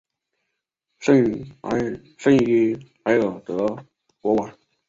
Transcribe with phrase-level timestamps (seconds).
[0.97, 1.53] 圣伊
[3.03, 3.67] 莱尔德
[4.19, 4.51] 博瓦。